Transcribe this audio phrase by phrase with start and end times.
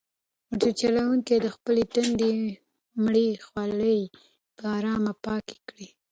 [0.49, 2.33] موټر چلونکي د خپل تندي
[3.03, 3.99] مړې خولې
[4.57, 5.87] په ارامه پاکې کړې.